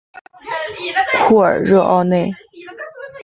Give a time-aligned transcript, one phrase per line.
[1.27, 2.31] 库尔热奥内。